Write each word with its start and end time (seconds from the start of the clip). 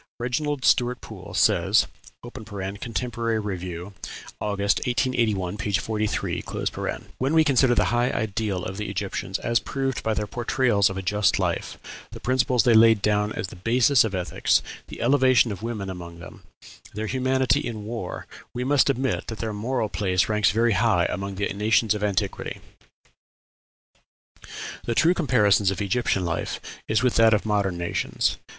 Reginald 0.19 0.65
Stuart 0.65 0.99
Poole 0.99 1.35
says 1.35 1.85
(Contemporary 2.23 3.37
Review, 3.39 3.93
August, 4.39 4.79
1881, 4.79 5.57
p. 5.57 5.71
43): 5.73 6.41
"When 7.19 7.35
we 7.35 7.43
consider 7.43 7.75
the 7.75 7.85
high 7.93 8.09
ideal 8.09 8.65
of 8.65 8.77
the 8.77 8.89
Egyptians, 8.89 9.37
as 9.37 9.59
proved 9.59 10.01
by 10.01 10.15
their 10.15 10.25
portrayals 10.25 10.89
of 10.89 10.97
a 10.97 11.03
just 11.03 11.37
life, 11.37 11.77
the 12.13 12.19
principles 12.19 12.63
they 12.63 12.73
laid 12.73 13.03
down 13.03 13.31
as 13.33 13.49
the 13.49 13.55
basis 13.55 14.03
of 14.03 14.15
ethics, 14.15 14.63
the 14.87 15.01
elevation 15.01 15.51
of 15.51 15.61
women 15.61 15.87
among 15.87 16.17
them, 16.17 16.41
their 16.95 17.05
humanity 17.05 17.59
in 17.59 17.85
war, 17.85 18.25
we 18.55 18.63
must 18.63 18.89
admit 18.89 19.27
that 19.27 19.37
their 19.37 19.53
moral 19.53 19.87
place 19.87 20.27
ranks 20.27 20.49
very 20.49 20.71
high 20.73 21.05
among 21.11 21.35
the 21.35 21.47
nations 21.53 21.93
of 21.93 22.03
antiquity. 22.03 22.59
"The 24.83 24.95
true 24.95 25.13
comparison 25.13 25.71
of 25.71 25.79
Egyptian 25.79 26.25
life 26.25 26.59
is 26.87 27.03
with 27.03 27.17
that 27.17 27.35
of 27.35 27.45
modern 27.45 27.77
nations. 27.77 28.37